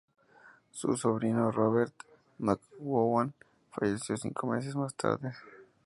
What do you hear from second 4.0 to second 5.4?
cinco meses más tarde.